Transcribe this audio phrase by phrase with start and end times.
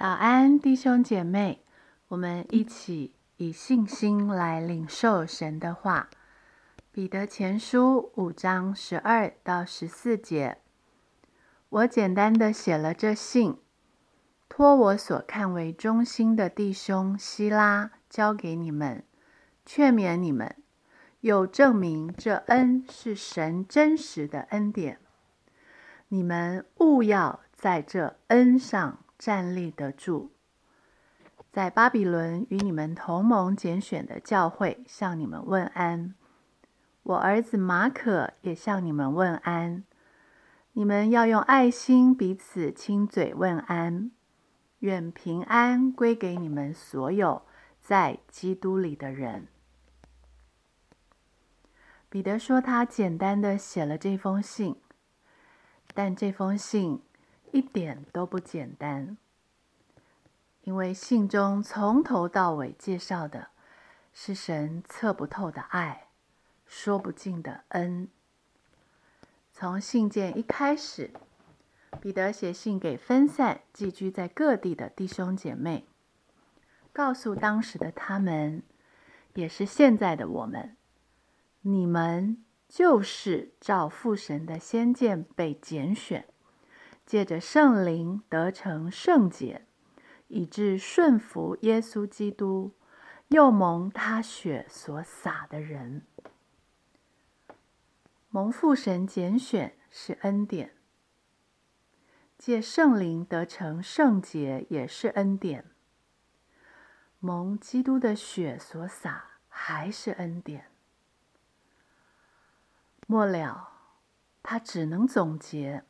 [0.00, 1.62] 早安，弟兄姐妹，
[2.08, 6.08] 我们一起以信心来领受神的话。
[6.90, 10.56] 彼得前书五章十二到十四节，
[11.68, 13.58] 我简单的写了这信，
[14.48, 19.04] 托我所看为忠心的弟兄希拉交给你们，
[19.66, 20.56] 劝勉你们，
[21.20, 24.98] 又证明这恩是神真实的恩典。
[26.08, 29.00] 你们务要在这恩上。
[29.20, 30.30] 站立得住，
[31.52, 36.14] 在巴比伦与你们同盟拣选的教会向你们问安。
[37.02, 39.84] 我儿子马可也向你们问安。
[40.72, 44.10] 你们要用爱心彼此亲嘴问安。
[44.78, 47.42] 愿平安归给你们所有
[47.78, 49.48] 在基督里的人。
[52.08, 54.76] 彼得说，他简单的写了这封信，
[55.92, 57.02] 但这封信。
[57.52, 59.16] 一点都不简单，
[60.62, 63.48] 因为信中从头到尾介绍的
[64.12, 66.08] 是神测不透的爱，
[66.66, 68.08] 说不尽的恩。
[69.52, 71.10] 从信件一开始，
[72.00, 75.86] 彼得写信给分散寄居在各地的弟兄姐妹，
[76.92, 78.62] 告诉当时的他们，
[79.34, 80.76] 也是现在的我们：
[81.62, 86.26] 你们就是照父神的先见被拣选。
[87.10, 89.66] 借着圣灵得成圣洁，
[90.28, 92.76] 以致顺服耶稣基督，
[93.30, 96.06] 又蒙他血所洒的人，
[98.28, 100.68] 蒙父神拣选是恩典；
[102.38, 105.64] 借圣灵得成圣洁也是恩典；
[107.18, 110.66] 蒙基督的血所洒还是恩典。
[113.08, 113.72] 末了，
[114.44, 115.84] 他只能总结。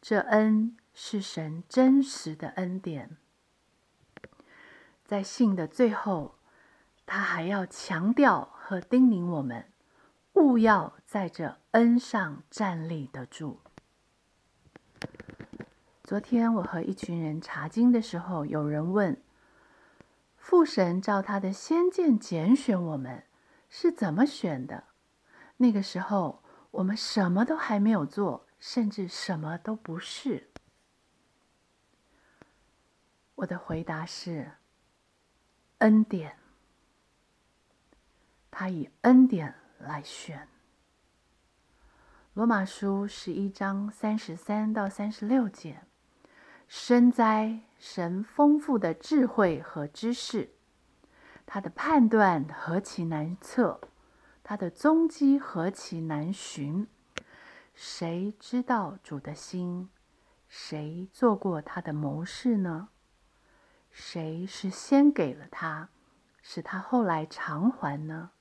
[0.00, 3.16] 这恩是神真实的恩典，
[5.04, 6.36] 在信的最后，
[7.04, 9.66] 他还要强调和叮咛我们，
[10.34, 13.60] 务要在这恩上站立得住。
[16.04, 19.20] 昨天我和一群人查经的时候，有人问：
[20.36, 23.24] 父神照他的先见拣选我们，
[23.68, 24.84] 是怎么选的？
[25.58, 28.47] 那个时候，我们什么都还没有做。
[28.58, 30.48] 甚至什么都不是。
[33.36, 34.52] 我的回答是：
[35.78, 36.36] 恩典。
[38.50, 40.48] 他以恩典来选。
[42.34, 45.82] 罗马书十一章三十三到三十六节：
[46.66, 50.50] 深哉，神丰富的智慧和知识，
[51.46, 53.80] 他的判断何其难测，
[54.42, 56.88] 他的踪迹何其难寻。
[57.80, 59.88] 谁知道主的心？
[60.48, 62.88] 谁做过他的谋士呢？
[63.92, 65.90] 谁是先给了他，
[66.42, 68.32] 使他后来偿还呢？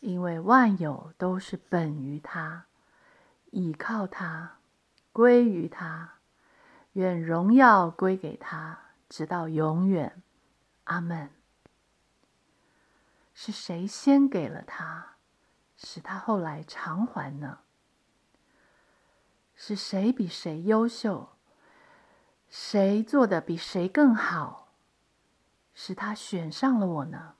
[0.00, 2.64] 因为万有都是本于他，
[3.50, 4.60] 倚靠他，
[5.12, 6.14] 归于他，
[6.94, 8.78] 愿荣耀归给他，
[9.10, 10.22] 直到永远。
[10.84, 11.30] 阿门。
[13.34, 15.16] 是谁先给了他，
[15.76, 17.58] 使他后来偿还呢？
[19.56, 21.30] 是谁比谁优秀？
[22.48, 24.68] 谁做的比谁更好？
[25.74, 27.34] 使他选上了我呢？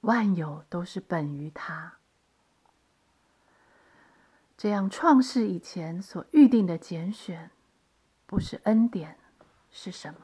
[0.00, 1.98] 万有都是本于他。
[4.56, 7.50] 这样创世以前所预定的拣选，
[8.26, 9.18] 不是恩典，
[9.70, 10.20] 是什么？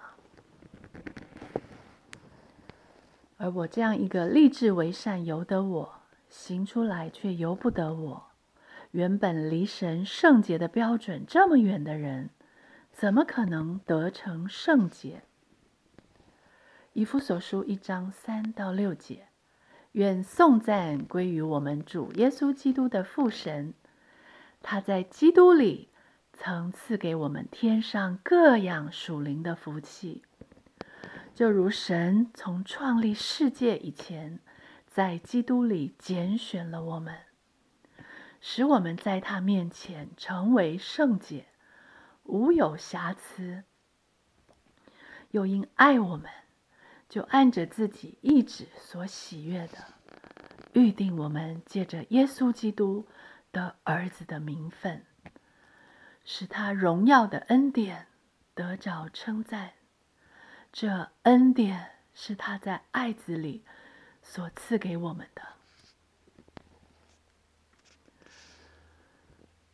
[3.36, 8.27] 而我这样一个立志为善由得我，行出来却由不得我。
[8.92, 12.30] 原本离神圣洁的标准这么远的人，
[12.90, 15.22] 怎么可能得成圣洁？
[16.94, 19.28] 以弗所书一章三到六节，
[19.92, 23.74] 愿颂赞归于我们主耶稣基督的父神，
[24.62, 25.90] 他在基督里
[26.32, 30.22] 曾赐给我们天上各样属灵的福气，
[31.34, 34.40] 就如神从创立世界以前，
[34.86, 37.27] 在基督里拣选了我们。
[38.40, 41.46] 使我们在他面前成为圣洁，
[42.22, 43.64] 无有瑕疵；
[45.30, 46.30] 又因爱我们，
[47.08, 49.78] 就按着自己意志所喜悦的，
[50.72, 53.06] 预定我们借着耶稣基督
[53.50, 55.04] 的儿子的名分，
[56.24, 58.06] 使他荣耀的恩典
[58.54, 59.72] 得着称赞。
[60.70, 63.64] 这恩典是他在爱子里
[64.22, 65.42] 所赐给我们的。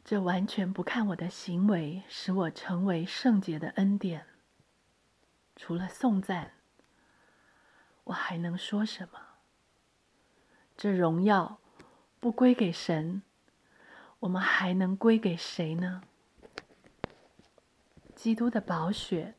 [0.05, 4.27] 这完全不看我的行为，使我成为圣洁的恩典。
[5.57, 6.53] 除了颂赞，
[8.05, 9.19] 我还能说什么？
[10.77, 11.59] 这荣耀
[12.21, 13.23] 不归给神，
[14.19, 16.03] 我们还能归给谁呢？
[18.15, 19.35] 基督的宝血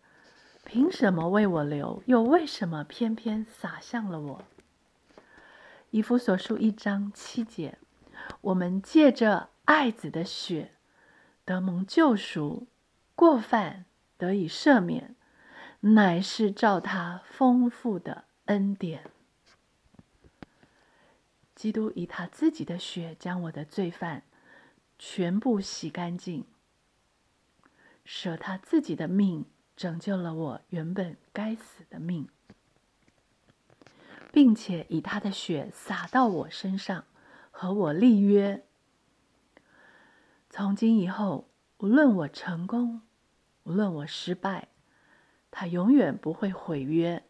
[0.63, 2.01] 凭什么为我流？
[2.07, 4.43] 又为什么偏偏洒向了我？
[5.91, 7.77] 以弗所书一章七节，
[8.41, 10.71] 我们借着爱子的血
[11.43, 12.67] 得蒙救赎，
[13.15, 13.85] 过犯
[14.17, 15.15] 得以赦免，
[15.81, 19.03] 乃是照他丰富的恩典。
[21.55, 24.23] 基督以他自己的血将我的罪犯
[24.99, 26.45] 全部洗干净，
[28.03, 29.45] 舍他自己的命，
[29.75, 32.27] 拯救了我原本该死的命。
[34.31, 37.05] 并且以他的血洒到我身上，
[37.51, 38.65] 和我立约。
[40.57, 41.49] 从今以后，
[41.79, 43.01] 无论我成功，
[43.63, 44.69] 无论我失败，
[45.51, 47.25] 他永远不会毁约，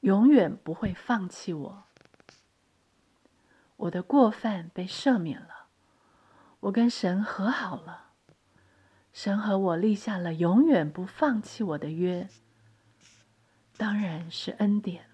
[0.00, 1.84] 永远不会放弃我。
[3.76, 5.68] 我的过犯被赦免了，
[6.60, 8.10] 我跟神和好了，
[9.14, 12.28] 神和我立下了永远不放弃我的约，
[13.78, 15.06] 当然是恩典。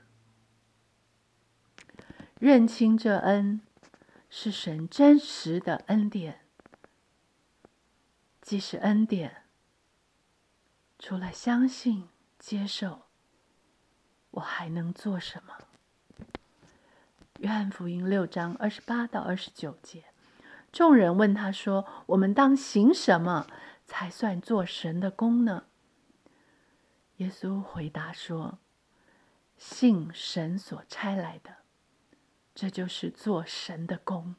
[2.40, 3.60] 认清这恩
[4.28, 6.40] 是神真实的恩典，
[8.42, 9.44] 既是恩典，
[10.98, 12.08] 除了相信、
[12.40, 13.02] 接受，
[14.32, 15.56] 我还能做什么？
[17.38, 20.06] 约翰福音六章二十八到二十九节，
[20.72, 23.46] 众人问他说：“我们当行什么
[23.86, 25.66] 才算做神的功呢？”
[27.18, 28.58] 耶稣回答说
[29.56, 31.58] ：“信神所差来的。”
[32.54, 34.34] 这就是做神的功，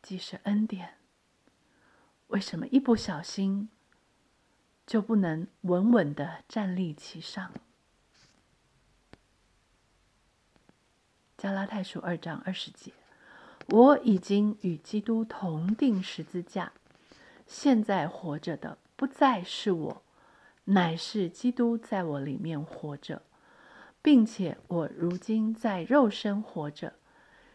[0.00, 0.98] 既是恩典，
[2.28, 3.68] 为什么一不小心
[4.86, 7.52] 就不能稳稳的站立其上？
[11.38, 12.92] 加拉太书二章二十节，
[13.68, 16.72] 我已经与基督同定十字架，
[17.46, 20.02] 现在活着的不再是我，
[20.64, 23.22] 乃是基督在我里面活着。
[24.02, 26.94] 并且我如今在肉身活着，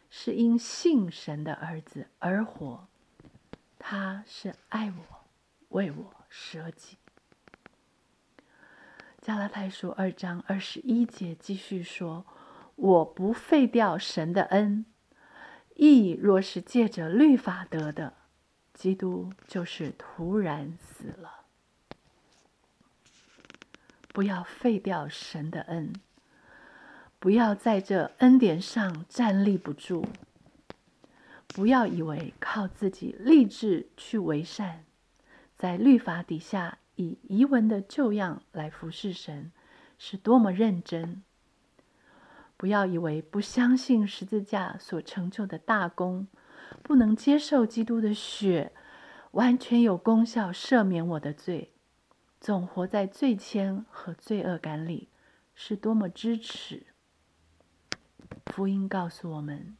[0.09, 2.89] 是因信神的儿子而活。
[3.83, 5.25] 他是爱我，
[5.69, 6.97] 为我舍己。
[9.19, 12.23] 加拉太书二章二十一节继续说
[12.75, 14.85] ：“我不废掉神的恩，
[15.75, 18.13] 义若是借着律法得的，
[18.73, 21.45] 基督就是突然死了。
[24.09, 25.91] 不要废掉神的恩。”
[27.19, 30.07] 不要在这恩典上站立不住。
[31.53, 34.85] 不要以为靠自己立志去为善，
[35.57, 39.51] 在律法底下以遗文的旧样来服侍神，
[39.97, 41.23] 是多么认真。
[42.55, 46.27] 不要以为不相信十字架所成就的大功，
[46.81, 48.71] 不能接受基督的血
[49.31, 51.73] 完全有功效赦免我的罪，
[52.39, 55.09] 总活在罪愆和罪恶感里，
[55.53, 56.85] 是多么支持。
[58.45, 59.75] 福音告诉我们，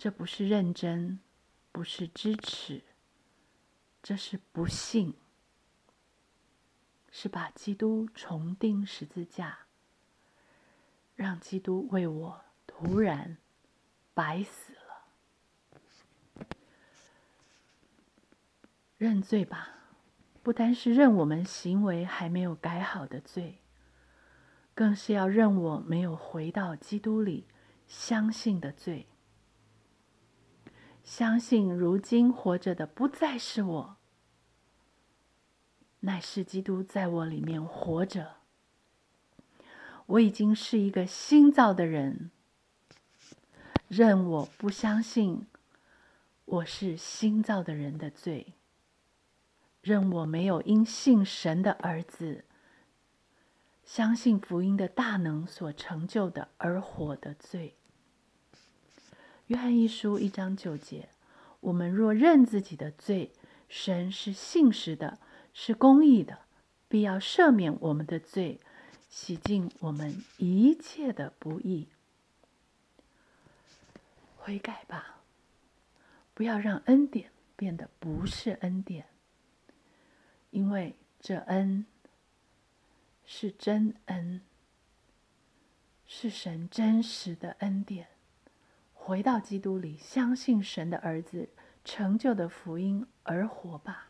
[0.00, 1.20] 这不是认真，
[1.70, 2.80] 不是支持，
[4.02, 5.12] 这是不信，
[7.10, 9.66] 是把基督重钉十字架，
[11.14, 13.36] 让基督为我突然
[14.14, 15.04] 白死了。
[18.96, 19.74] 认罪吧，
[20.42, 23.58] 不单是认我们行为还没有改好的罪。
[24.74, 27.46] 更是要认我没有回到基督里
[27.86, 29.06] 相信的罪，
[31.02, 33.96] 相信如今活着的不再是我，
[36.00, 38.36] 乃是基督在我里面活着。
[40.06, 42.30] 我已经是一个新造的人，
[43.88, 45.46] 任我不相信
[46.44, 48.54] 我是新造的人的罪，
[49.82, 52.44] 任我没有因信神的儿子。
[53.84, 57.76] 相信福音的大能所成就的而活的罪。
[59.50, 61.08] 约翰一书一章九节：
[61.58, 63.32] 我们若认自己的罪，
[63.68, 65.18] 神是信实的，
[65.52, 66.42] 是公义的，
[66.86, 68.60] 必要赦免我们的罪，
[69.08, 71.88] 洗净我们一切的不义。
[74.36, 75.18] 悔改吧，
[76.32, 79.06] 不要让恩典变得不是恩典，
[80.52, 81.84] 因为这恩。
[83.26, 84.42] 是真恩，
[86.06, 88.06] 是神真实的恩典。
[89.10, 91.48] 回到基督里，相信神的儿子
[91.84, 94.06] 成就的福音而活吧。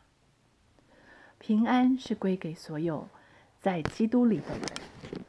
[1.39, 3.09] 平安是归给所有
[3.59, 5.25] 在基督里的人，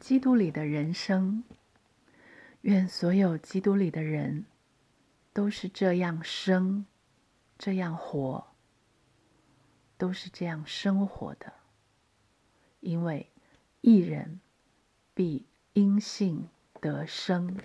[0.00, 1.44] 基督里的人生。
[2.62, 4.46] 愿所有基督里的人
[5.32, 6.84] 都是这样生，
[7.56, 8.48] 这样活，
[9.96, 11.52] 都是这样生活的。
[12.80, 13.30] 因为
[13.82, 14.40] 一人
[15.14, 16.48] 必因信
[16.80, 17.56] 得生。